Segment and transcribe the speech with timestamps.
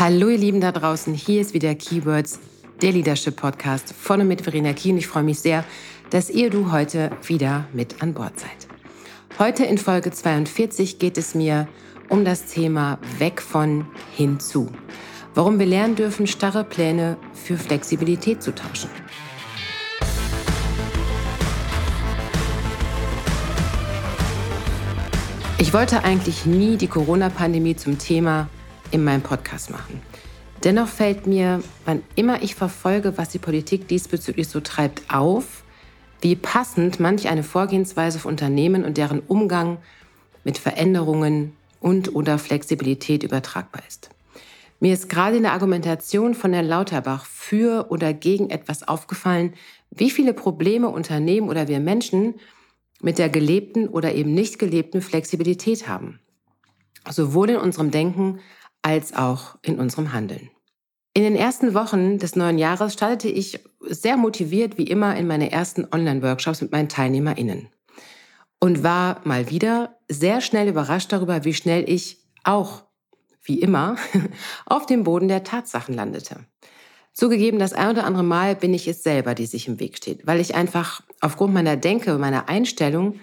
[0.00, 2.40] Hallo ihr Lieben da draußen, hier ist wieder Keywords,
[2.80, 4.96] der Leadership Podcast von und mit Verena Kien.
[4.96, 5.62] Ich freue mich sehr,
[6.08, 8.66] dass ihr du heute wieder mit an Bord seid.
[9.38, 11.68] Heute in Folge 42 geht es mir
[12.08, 13.84] um das Thema Weg von
[14.16, 14.70] hinzu.
[15.34, 18.88] Warum wir lernen dürfen, starre Pläne für Flexibilität zu tauschen.
[25.58, 28.48] Ich wollte eigentlich nie die Corona-Pandemie zum Thema
[28.90, 30.02] in meinem Podcast machen.
[30.64, 35.64] Dennoch fällt mir, wann immer ich verfolge, was die Politik diesbezüglich so treibt, auf,
[36.20, 39.78] wie passend manch eine Vorgehensweise für Unternehmen und deren Umgang
[40.44, 44.10] mit Veränderungen und oder Flexibilität übertragbar ist.
[44.80, 49.54] Mir ist gerade in der Argumentation von Herrn Lauterbach für oder gegen etwas aufgefallen,
[49.90, 52.34] wie viele Probleme Unternehmen oder wir Menschen
[53.02, 56.20] mit der gelebten oder eben nicht gelebten Flexibilität haben.
[57.08, 58.40] Sowohl in unserem Denken
[58.82, 60.50] als auch in unserem Handeln.
[61.12, 65.50] In den ersten Wochen des neuen Jahres startete ich sehr motiviert wie immer in meine
[65.50, 67.68] ersten Online-Workshops mit meinen TeilnehmerInnen
[68.60, 72.84] und war mal wieder sehr schnell überrascht darüber, wie schnell ich auch,
[73.42, 73.96] wie immer,
[74.66, 76.36] auf dem Boden der Tatsachen landete.
[77.12, 80.26] Zugegeben, das ein oder andere Mal bin ich es selber, die sich im Weg steht,
[80.26, 83.18] weil ich einfach aufgrund meiner Denke, meiner Einstellung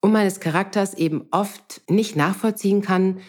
[0.00, 3.20] und meines Charakters eben oft nicht nachvollziehen kann,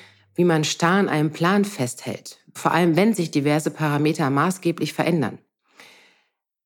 [0.41, 5.37] wie man starr an einem Plan festhält, vor allem wenn sich diverse Parameter maßgeblich verändern.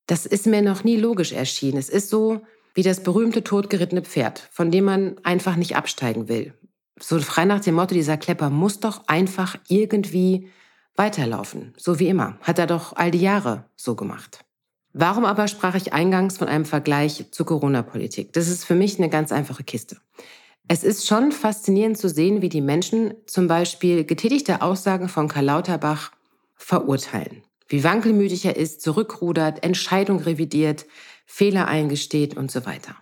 [0.08, 1.78] Das ist mir noch nie logisch erschienen.
[1.78, 2.40] Es ist so
[2.74, 6.54] wie das berühmte totgerittene Pferd, von dem man einfach nicht absteigen will.
[7.02, 10.48] So frei nach dem Motto, dieser Klepper muss doch einfach irgendwie
[10.96, 12.38] weiterlaufen, so wie immer.
[12.40, 14.40] Hat er doch all die Jahre so gemacht.
[14.94, 18.32] Warum aber sprach ich eingangs von einem Vergleich zur Corona-Politik?
[18.32, 19.98] Das ist für mich eine ganz einfache Kiste.
[20.68, 25.46] Es ist schon faszinierend zu sehen, wie die Menschen zum Beispiel getätigte Aussagen von Karl
[25.46, 26.12] Lauterbach
[26.56, 27.44] verurteilen.
[27.68, 30.86] Wie wankelmütig er ist, zurückrudert, Entscheidung revidiert,
[31.28, 32.96] Fehler eingesteht und so weiter.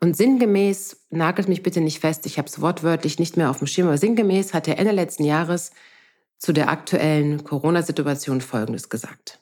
[0.00, 3.66] Und sinngemäß, nagelt mich bitte nicht fest, ich habe es wortwörtlich nicht mehr auf dem
[3.66, 5.72] Schirm, aber sinngemäß hat er Ende letzten Jahres
[6.38, 9.40] zu der aktuellen Corona-Situation Folgendes gesagt.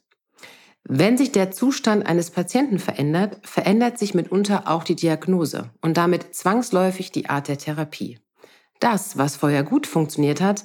[0.89, 6.35] Wenn sich der Zustand eines Patienten verändert, verändert sich mitunter auch die Diagnose und damit
[6.37, 8.21] zwangsläufig die Art der Therapie.
[8.79, 10.65] Das, was vorher gut funktioniert hat,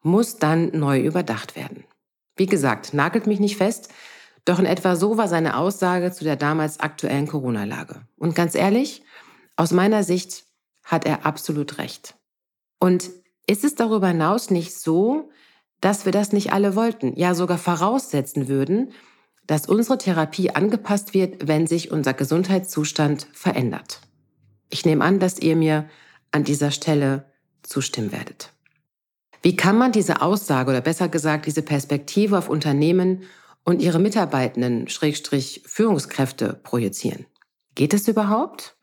[0.00, 1.84] muss dann neu überdacht werden.
[2.36, 3.88] Wie gesagt, nagelt mich nicht fest,
[4.44, 8.02] doch in etwa so war seine Aussage zu der damals aktuellen Corona-Lage.
[8.16, 9.02] Und ganz ehrlich,
[9.56, 10.44] aus meiner Sicht
[10.84, 12.14] hat er absolut recht.
[12.78, 13.10] Und
[13.46, 15.30] ist es darüber hinaus nicht so,
[15.80, 18.92] dass wir das nicht alle wollten, ja sogar voraussetzen würden,
[19.46, 24.00] dass unsere Therapie angepasst wird, wenn sich unser Gesundheitszustand verändert.
[24.70, 25.88] Ich nehme an, dass ihr mir
[26.30, 27.26] an dieser Stelle
[27.62, 28.52] zustimmen werdet.
[29.42, 33.24] Wie kann man diese Aussage oder besser gesagt diese Perspektive auf Unternehmen
[33.64, 37.26] und ihre Mitarbeitenden, Schrägstrich Führungskräfte projizieren?
[37.74, 38.76] Geht es überhaupt?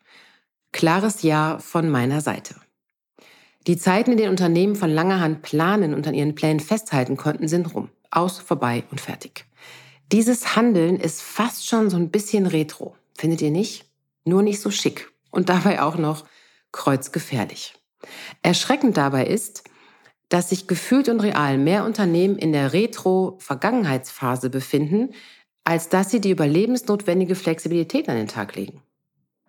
[0.72, 2.54] Klares Ja von meiner Seite.
[3.66, 7.48] Die Zeiten, in denen Unternehmen von langer Hand planen und an ihren Plänen festhalten konnten,
[7.48, 7.90] sind rum.
[8.10, 9.46] Aus, vorbei und fertig.
[10.12, 13.84] Dieses Handeln ist fast schon so ein bisschen retro, findet ihr nicht?
[14.24, 16.24] Nur nicht so schick und dabei auch noch
[16.72, 17.74] kreuzgefährlich.
[18.42, 19.62] Erschreckend dabei ist,
[20.28, 25.10] dass sich gefühlt und real mehr Unternehmen in der Retro-Vergangenheitsphase befinden,
[25.62, 28.82] als dass sie die überlebensnotwendige Flexibilität an den Tag legen.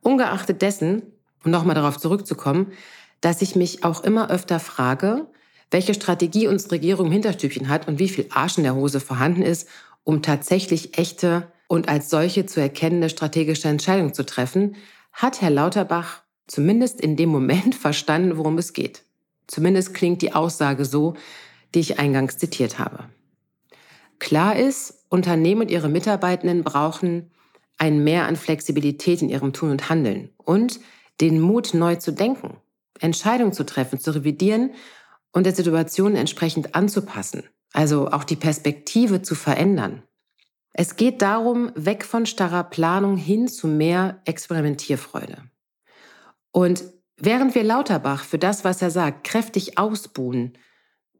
[0.01, 1.01] Ungeachtet dessen,
[1.43, 2.71] um nochmal darauf zurückzukommen,
[3.19, 5.27] dass ich mich auch immer öfter frage,
[5.71, 9.41] welche Strategie unsere Regierung im Hinterstübchen hat und wie viel Arsch in der Hose vorhanden
[9.41, 9.67] ist,
[10.03, 14.75] um tatsächlich echte und als solche zu erkennende strategische Entscheidungen zu treffen,
[15.13, 19.03] hat Herr Lauterbach zumindest in dem Moment verstanden, worum es geht.
[19.47, 21.15] Zumindest klingt die Aussage so,
[21.73, 23.09] die ich eingangs zitiert habe.
[24.19, 27.31] Klar ist, Unternehmen und ihre Mitarbeitenden brauchen
[27.77, 30.79] ein Mehr an Flexibilität in ihrem Tun und Handeln und
[31.19, 32.57] den Mut, neu zu denken,
[32.99, 34.71] Entscheidungen zu treffen, zu revidieren
[35.31, 40.03] und der Situation entsprechend anzupassen also auch die Perspektive zu verändern.
[40.73, 45.37] Es geht darum, weg von starrer Planung hin zu mehr Experimentierfreude.
[46.51, 46.83] Und
[47.17, 50.57] während wir Lauterbach für das, was er sagt, kräftig ausbuhen,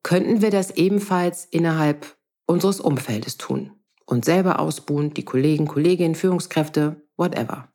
[0.03, 3.71] könnten wir das ebenfalls innerhalb unseres Umfeldes tun.
[4.05, 7.71] Und selber ausbuhen, die Kollegen, Kolleginnen, Führungskräfte, whatever.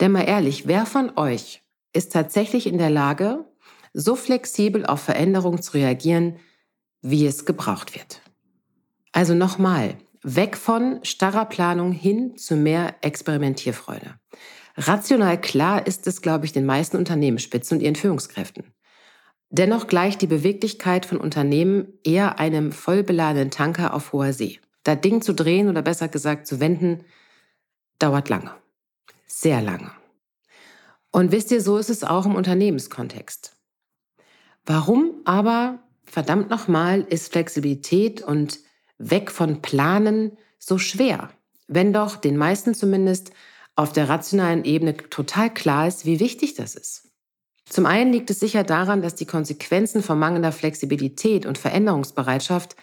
[0.00, 1.62] Denn mal ehrlich, wer von euch
[1.92, 3.44] ist tatsächlich in der Lage,
[3.92, 6.36] so flexibel auf Veränderungen zu reagieren,
[7.02, 8.20] wie es gebraucht wird.
[9.12, 14.14] Also nochmal, weg von starrer Planung hin zu mehr Experimentierfreude.
[14.76, 18.72] Rational klar ist es, glaube ich, den meisten Unternehmensspitzen und ihren Führungskräften.
[19.50, 24.60] Dennoch gleicht die Beweglichkeit von Unternehmen eher einem vollbeladenen Tanker auf hoher See.
[24.84, 27.04] Das Ding zu drehen oder besser gesagt zu wenden,
[27.98, 28.54] dauert lange.
[29.26, 29.90] Sehr lange.
[31.10, 33.56] Und wisst ihr, so ist es auch im Unternehmenskontext.
[34.64, 35.80] Warum aber,
[36.10, 38.60] verdammt nochmal, ist Flexibilität und
[38.98, 41.30] weg von Planen so schwer?
[41.68, 43.32] Wenn doch den meisten zumindest
[43.76, 47.08] auf der rationalen Ebene total klar ist, wie wichtig das ist.
[47.64, 52.74] Zum einen liegt es sicher daran, dass die Konsequenzen von mangelnder Flexibilität und Veränderungsbereitschaft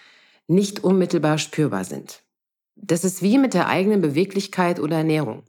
[0.48, 2.24] nicht unmittelbar spürbar sind.
[2.76, 5.44] Das ist wie mit der eigenen Beweglichkeit oder Ernährung.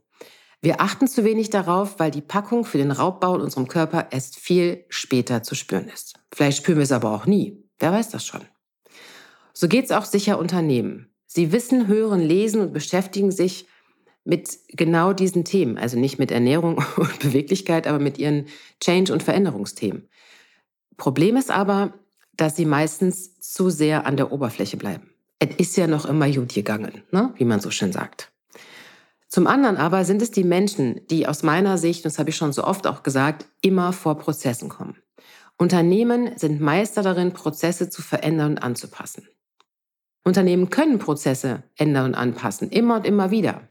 [0.61, 4.37] Wir achten zu wenig darauf, weil die Packung für den Raubbau in unserem Körper erst
[4.37, 6.19] viel später zu spüren ist.
[6.33, 7.63] Vielleicht spüren wir es aber auch nie.
[7.79, 8.41] Wer weiß das schon.
[9.53, 11.09] So geht es auch sicher Unternehmen.
[11.25, 13.67] Sie wissen, hören, lesen und beschäftigen sich
[14.25, 15.77] mit genau diesen Themen.
[15.77, 18.45] Also nicht mit Ernährung und Beweglichkeit, aber mit ihren
[18.81, 20.07] Change- und Veränderungsthemen.
[20.97, 21.93] Problem ist aber,
[22.35, 25.09] dass sie meistens zu sehr an der Oberfläche bleiben.
[25.39, 27.33] Es ist ja noch immer gut gegangen, ne?
[27.37, 28.31] wie man so schön sagt.
[29.27, 32.35] Zum anderen aber sind es die Menschen, die aus meiner Sicht, und das habe ich
[32.35, 34.95] schon so oft auch gesagt, immer vor Prozessen kommen.
[35.59, 39.27] Unternehmen sind Meister darin, Prozesse zu verändern und anzupassen.
[40.23, 43.67] Unternehmen können Prozesse ändern und anpassen, immer und immer wieder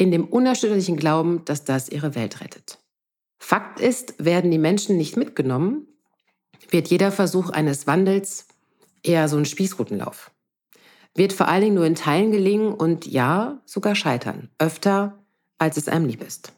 [0.00, 2.78] in dem unerschütterlichen Glauben, dass das ihre Welt rettet.
[3.38, 5.86] Fakt ist, werden die Menschen nicht mitgenommen,
[6.70, 8.46] wird jeder Versuch eines Wandels
[9.02, 10.30] eher so ein Spießrutenlauf.
[11.14, 14.48] Wird vor allen Dingen nur in Teilen gelingen und ja, sogar scheitern.
[14.58, 15.22] Öfter,
[15.58, 16.54] als es einem lieb ist.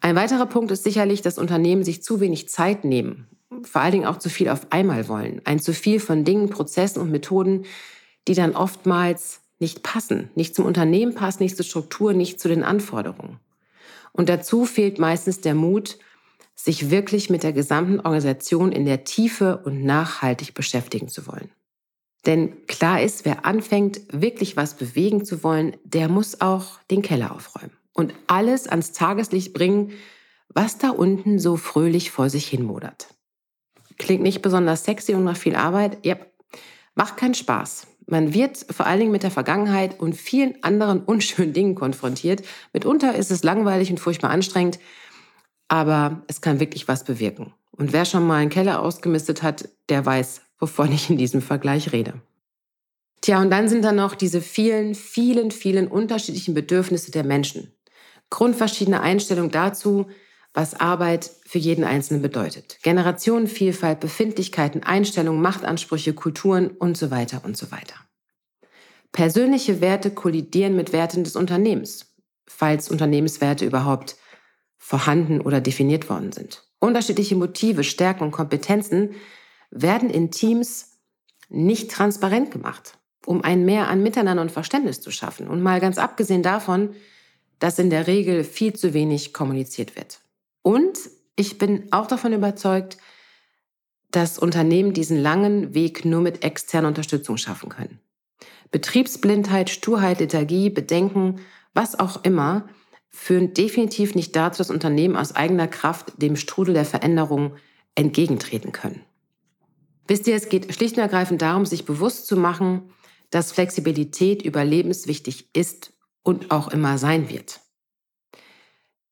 [0.00, 3.26] Ein weiterer Punkt ist sicherlich, dass Unternehmen sich zu wenig Zeit nehmen,
[3.64, 5.40] vor allen Dingen auch zu viel auf einmal wollen.
[5.44, 7.64] Ein zu viel von Dingen, Prozessen und Methoden,
[8.28, 12.62] die dann oftmals nicht passen, nicht zum Unternehmen passen, nicht zur Struktur, nicht zu den
[12.62, 13.38] Anforderungen.
[14.12, 15.98] Und dazu fehlt meistens der Mut,
[16.54, 21.50] sich wirklich mit der gesamten Organisation in der Tiefe und nachhaltig beschäftigen zu wollen.
[22.24, 27.32] Denn klar ist, wer anfängt, wirklich was bewegen zu wollen, der muss auch den Keller
[27.32, 29.92] aufräumen und alles ans Tageslicht bringen,
[30.48, 33.08] was da unten so fröhlich vor sich hin modert.
[33.98, 36.04] Klingt nicht besonders sexy und nach viel Arbeit?
[36.04, 36.16] Ja,
[36.94, 37.86] macht keinen Spaß.
[38.06, 42.42] Man wird vor allen Dingen mit der Vergangenheit und vielen anderen unschönen Dingen konfrontiert.
[42.72, 44.78] Mitunter ist es langweilig und furchtbar anstrengend,
[45.68, 47.52] aber es kann wirklich was bewirken.
[47.72, 51.92] Und wer schon mal einen Keller ausgemistet hat, der weiß, wovon ich in diesem Vergleich
[51.92, 52.14] rede.
[53.20, 57.72] Tja, und dann sind da noch diese vielen, vielen, vielen unterschiedlichen Bedürfnisse der Menschen.
[58.30, 60.06] Grundverschiedene Einstellungen dazu,
[60.56, 62.78] was Arbeit für jeden Einzelnen bedeutet.
[62.82, 67.96] Generationenvielfalt, Befindlichkeiten, Einstellungen, Machtansprüche, Kulturen und so weiter und so weiter.
[69.12, 72.16] Persönliche Werte kollidieren mit Werten des Unternehmens,
[72.46, 74.16] falls Unternehmenswerte überhaupt
[74.78, 76.64] vorhanden oder definiert worden sind.
[76.78, 79.10] Unterschiedliche Motive, Stärken und Kompetenzen
[79.70, 80.98] werden in Teams
[81.50, 82.94] nicht transparent gemacht,
[83.26, 85.48] um ein Mehr an Miteinander und Verständnis zu schaffen.
[85.48, 86.94] Und mal ganz abgesehen davon,
[87.58, 90.20] dass in der Regel viel zu wenig kommuniziert wird.
[90.66, 90.98] Und
[91.36, 92.96] ich bin auch davon überzeugt,
[94.10, 98.00] dass Unternehmen diesen langen Weg nur mit externer Unterstützung schaffen können.
[98.72, 101.36] Betriebsblindheit, Sturheit, Lethargie, Bedenken,
[101.72, 102.68] was auch immer,
[103.10, 107.54] führen definitiv nicht dazu, dass Unternehmen aus eigener Kraft dem Strudel der Veränderung
[107.94, 109.04] entgegentreten können.
[110.08, 112.90] Wisst ihr, es geht schlicht und ergreifend darum, sich bewusst zu machen,
[113.30, 115.92] dass Flexibilität überlebenswichtig ist
[116.24, 117.60] und auch immer sein wird.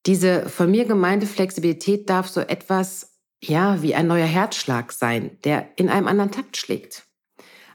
[0.06, 5.68] Diese von mir gemeinte Flexibilität darf so etwas, ja, wie ein neuer Herzschlag sein, der
[5.76, 7.04] in einem anderen Takt schlägt.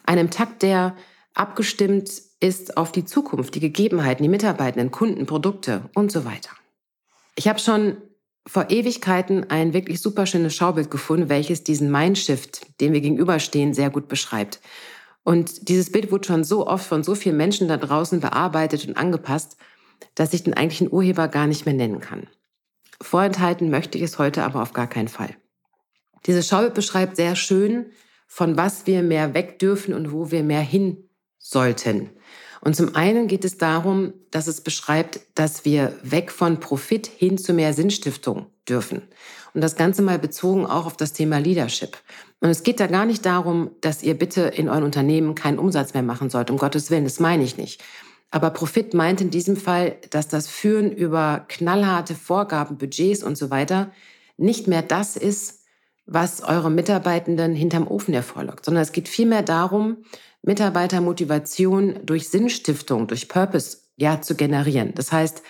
[0.06, 0.96] Einem Takt, der
[1.34, 6.52] abgestimmt ist auf die Zukunft, die Gegebenheiten, die Mitarbeitenden, Kunden, Produkte und so weiter.
[7.36, 7.98] Ich habe schon
[8.48, 13.90] vor Ewigkeiten ein wirklich super schönes Schaubild gefunden, welches diesen Mindshift, dem wir gegenüberstehen, sehr
[13.90, 14.60] gut beschreibt.
[15.24, 18.98] Und dieses Bild wurde schon so oft von so vielen Menschen da draußen bearbeitet und
[18.98, 19.58] angepasst,
[20.16, 22.28] dass ich den eigentlichen Urheber gar nicht mehr nennen kann.
[23.02, 25.36] Vorenthalten möchte ich es heute aber auf gar keinen Fall.
[26.26, 27.92] Diese Schaubild beschreibt sehr schön,
[28.28, 32.10] von was wir mehr weg dürfen und wo wir mehr hin sollten.
[32.62, 37.38] Und zum einen geht es darum, dass es beschreibt, dass wir weg von Profit hin
[37.38, 39.02] zu mehr Sinnstiftung dürfen.
[39.54, 41.98] Und das Ganze mal bezogen auch auf das Thema Leadership.
[42.42, 45.94] Und es geht da gar nicht darum, dass ihr bitte in euren Unternehmen keinen Umsatz
[45.94, 46.52] mehr machen sollt.
[46.52, 47.82] Um Gottes Willen, das meine ich nicht.
[48.32, 53.50] Aber Profit meint in diesem Fall, dass das Führen über knallharte Vorgaben, Budgets und so
[53.50, 53.92] weiter
[54.38, 55.66] nicht mehr das ist,
[56.06, 59.98] was eure Mitarbeitenden hinterm Ofen hervorlockt, sondern es geht vielmehr darum,
[60.42, 64.94] Mitarbeitermotivation durch Sinnstiftung, durch Purpose ja zu generieren.
[64.96, 65.44] Das heißt,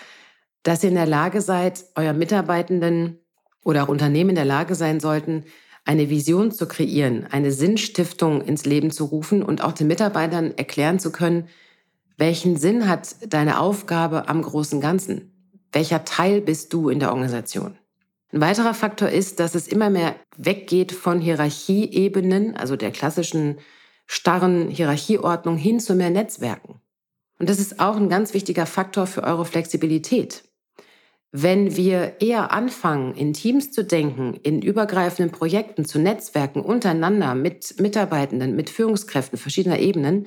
[0.62, 3.20] dass ihr in der Lage seid, euer Mitarbeitenden
[3.64, 5.44] oder auch Unternehmen in der Lage sein sollten,
[5.84, 10.98] eine Vision zu kreieren, eine Sinnstiftung ins Leben zu rufen und auch den Mitarbeitern erklären
[10.98, 11.48] zu können,
[12.20, 15.32] welchen Sinn hat deine Aufgabe am großen Ganzen?
[15.72, 17.78] Welcher Teil bist du in der Organisation?
[18.32, 23.58] Ein weiterer Faktor ist, dass es immer mehr weggeht von Hierarchieebenen, also der klassischen
[24.06, 26.80] starren Hierarchieordnung, hin zu mehr Netzwerken.
[27.38, 30.44] Und das ist auch ein ganz wichtiger Faktor für eure Flexibilität.
[31.32, 37.80] Wenn wir eher anfangen, in Teams zu denken, in übergreifenden Projekten zu Netzwerken untereinander mit
[37.80, 40.26] Mitarbeitenden, mit Führungskräften verschiedener Ebenen,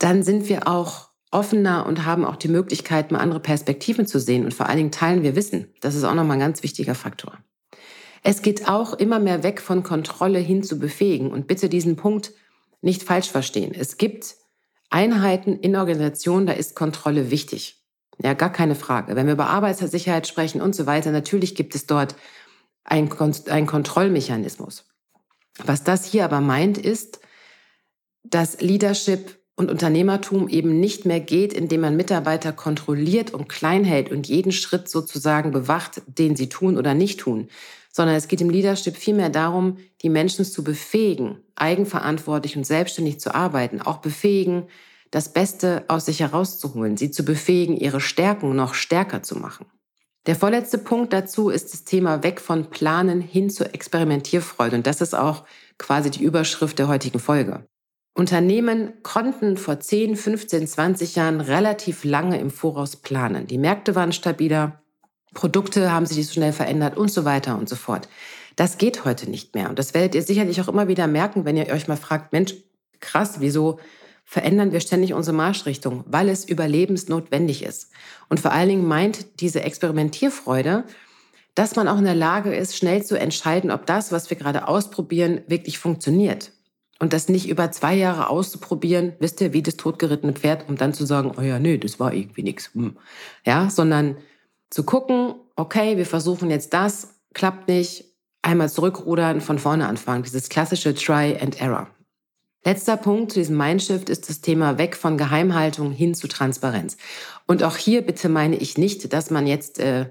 [0.00, 4.44] dann sind wir auch offener und haben auch die Möglichkeit, mal andere Perspektiven zu sehen.
[4.44, 5.72] Und vor allen Dingen teilen wir Wissen.
[5.80, 7.38] Das ist auch nochmal ein ganz wichtiger Faktor.
[8.22, 11.30] Es geht auch immer mehr weg von Kontrolle hin zu befähigen.
[11.30, 12.32] Und bitte diesen Punkt
[12.80, 13.72] nicht falsch verstehen.
[13.74, 14.36] Es gibt
[14.88, 17.84] Einheiten in Organisationen, da ist Kontrolle wichtig.
[18.18, 19.16] Ja, gar keine Frage.
[19.16, 22.16] Wenn wir über Arbeitssicherheit sprechen und so weiter, natürlich gibt es dort
[22.84, 23.10] einen,
[23.48, 24.86] einen Kontrollmechanismus.
[25.64, 27.20] Was das hier aber meint, ist,
[28.24, 34.10] dass Leadership und Unternehmertum eben nicht mehr geht, indem man Mitarbeiter kontrolliert und klein hält
[34.10, 37.48] und jeden Schritt sozusagen bewacht, den sie tun oder nicht tun,
[37.92, 43.34] sondern es geht im Leadership vielmehr darum, die Menschen zu befähigen, eigenverantwortlich und selbstständig zu
[43.34, 44.64] arbeiten, auch befähigen,
[45.10, 49.66] das Beste aus sich herauszuholen, sie zu befähigen, ihre Stärken noch stärker zu machen.
[50.24, 54.76] Der vorletzte Punkt dazu ist das Thema weg von Planen hin zur Experimentierfreude.
[54.76, 55.44] Und das ist auch
[55.76, 57.66] quasi die Überschrift der heutigen Folge.
[58.20, 63.46] Unternehmen konnten vor 10, 15, 20 Jahren relativ lange im Voraus planen.
[63.46, 64.82] Die Märkte waren stabiler,
[65.32, 68.10] Produkte haben sich nicht so schnell verändert und so weiter und so fort.
[68.56, 69.70] Das geht heute nicht mehr.
[69.70, 72.56] Und das werdet ihr sicherlich auch immer wieder merken, wenn ihr euch mal fragt, Mensch,
[73.00, 73.80] krass, wieso
[74.26, 76.04] verändern wir ständig unsere Marschrichtung?
[76.06, 77.90] Weil es überlebensnotwendig ist.
[78.28, 80.84] Und vor allen Dingen meint diese Experimentierfreude,
[81.54, 84.68] dass man auch in der Lage ist, schnell zu entscheiden, ob das, was wir gerade
[84.68, 86.52] ausprobieren, wirklich funktioniert.
[87.00, 90.92] Und das nicht über zwei Jahre auszuprobieren, wisst ihr, wie das totgerittene Pferd, um dann
[90.92, 92.70] zu sagen, oh ja, nee, das war irgendwie nichts.
[92.74, 92.96] Hm.
[93.44, 94.18] Ja, sondern
[94.68, 98.04] zu gucken, okay, wir versuchen jetzt das, klappt nicht,
[98.42, 100.24] einmal zurückrudern, von vorne anfangen.
[100.24, 101.88] Dieses klassische Try and Error.
[102.66, 106.98] Letzter Punkt zu diesem Mindshift ist das Thema weg von Geheimhaltung hin zu Transparenz.
[107.46, 110.10] Und auch hier bitte meine ich nicht, dass man jetzt äh,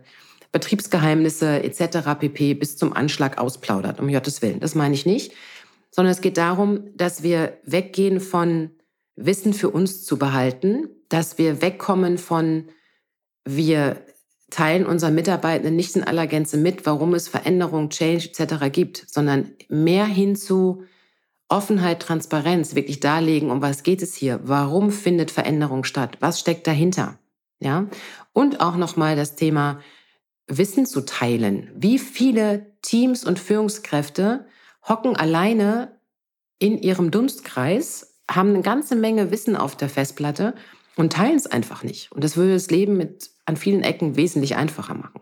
[0.51, 1.99] Betriebsgeheimnisse etc.
[2.19, 2.55] pp.
[2.55, 4.59] bis zum Anschlag ausplaudert, um Gottes Willen.
[4.59, 5.31] Das meine ich nicht
[5.91, 8.71] sondern es geht darum, dass wir weggehen von
[9.15, 12.69] Wissen für uns zu behalten, dass wir wegkommen von
[13.45, 14.05] wir
[14.49, 18.71] teilen unseren Mitarbeitenden nicht in aller Gänze mit, warum es Veränderung, Change etc.
[18.71, 20.83] gibt, sondern mehr hin zu
[21.47, 26.67] Offenheit, Transparenz, wirklich darlegen, um was geht es hier, warum findet Veränderung statt, was steckt
[26.67, 27.17] dahinter,
[27.59, 27.87] ja?
[28.33, 29.79] Und auch nochmal das Thema
[30.47, 31.71] Wissen zu teilen.
[31.75, 34.45] Wie viele Teams und Führungskräfte
[34.87, 35.99] hocken alleine
[36.59, 40.53] in ihrem Dunstkreis, haben eine ganze Menge Wissen auf der Festplatte
[40.95, 42.11] und teilen es einfach nicht.
[42.11, 45.21] Und das würde das Leben mit an vielen Ecken wesentlich einfacher machen.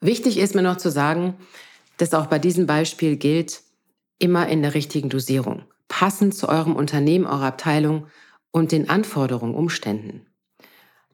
[0.00, 1.34] Wichtig ist mir noch zu sagen,
[1.96, 3.62] dass auch bei diesem Beispiel gilt,
[4.18, 8.06] immer in der richtigen Dosierung, passend zu eurem Unternehmen, eurer Abteilung
[8.50, 10.26] und den Anforderungen, Umständen.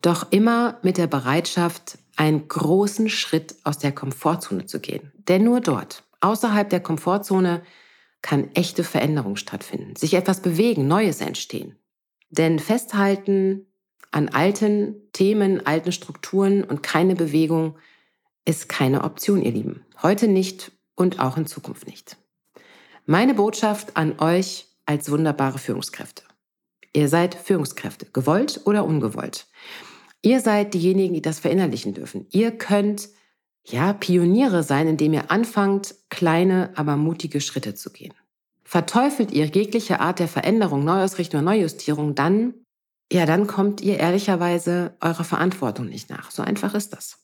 [0.03, 5.13] Doch immer mit der Bereitschaft, einen großen Schritt aus der Komfortzone zu gehen.
[5.17, 7.63] Denn nur dort, Außerhalb der Komfortzone
[8.23, 11.77] kann echte Veränderung stattfinden, sich etwas bewegen, Neues entstehen.
[12.31, 13.67] Denn festhalten
[14.11, 17.79] an alten Themen, alten Strukturen und keine Bewegung
[18.45, 19.85] ist keine Option, ihr Lieben.
[20.03, 22.17] Heute nicht und auch in Zukunft nicht.
[23.07, 26.23] Meine Botschaft an euch als wunderbare Führungskräfte.
[26.93, 29.47] Ihr seid Führungskräfte, gewollt oder ungewollt.
[30.23, 32.27] Ihr seid diejenigen, die das verinnerlichen dürfen.
[32.31, 33.09] Ihr könnt
[33.71, 38.15] ja, Pioniere sein, indem ihr anfangt, kleine, aber mutige Schritte zu gehen.
[38.65, 42.55] Verteufelt ihr jegliche Art der Veränderung, Neuausrichtung oder Neujustierung, dann,
[43.13, 46.31] ja, dann kommt ihr ehrlicherweise eurer Verantwortung nicht nach.
[46.31, 47.19] So einfach ist das.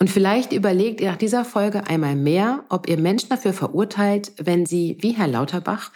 [0.00, 4.64] Und vielleicht überlegt ihr nach dieser Folge einmal mehr, ob ihr Menschen dafür verurteilt, wenn
[4.64, 5.90] sie, wie Herr Lauterbach,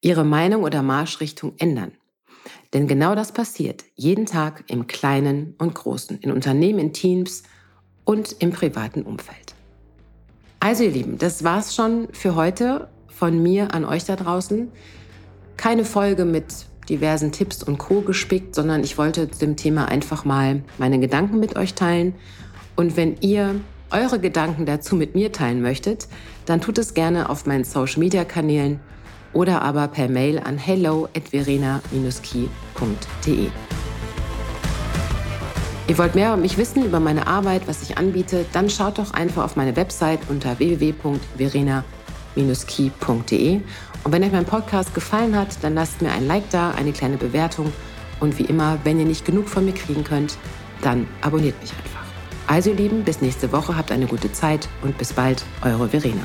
[0.00, 1.92] ihre Meinung oder Marschrichtung ändern.
[2.72, 7.42] Denn genau das passiert jeden Tag im Kleinen und Großen, in Unternehmen, in Teams
[8.08, 9.54] und im privaten Umfeld.
[10.60, 14.72] Also ihr Lieben, das war's schon für heute von mir an euch da draußen.
[15.58, 16.46] Keine Folge mit
[16.88, 21.38] diversen Tipps und Co gespickt, sondern ich wollte zu dem Thema einfach mal meine Gedanken
[21.38, 22.14] mit euch teilen.
[22.76, 23.56] Und wenn ihr
[23.90, 26.08] eure Gedanken dazu mit mir teilen möchtet,
[26.46, 28.80] dann tut es gerne auf meinen Social Media Kanälen
[29.34, 33.48] oder aber per Mail an hello at verena-key.de.
[35.88, 39.14] Ihr wollt mehr über mich wissen, über meine Arbeit, was ich anbiete, dann schaut doch
[39.14, 41.98] einfach auf meine Website unter www.verena-key.de
[42.66, 43.60] key.de.
[44.04, 47.16] Und wenn euch mein Podcast gefallen hat, dann lasst mir ein Like da, eine kleine
[47.16, 47.72] Bewertung.
[48.20, 50.36] Und wie immer, wenn ihr nicht genug von mir kriegen könnt,
[50.82, 52.04] dann abonniert mich einfach.
[52.46, 56.22] Also ihr Lieben, bis nächste Woche, habt eine gute Zeit und bis bald, eure Verena.